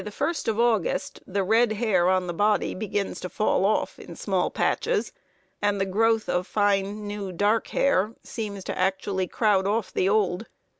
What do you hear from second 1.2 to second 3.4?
the red hair on the body begins to